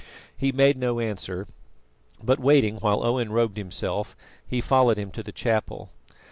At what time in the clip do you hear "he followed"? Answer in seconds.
4.47-4.97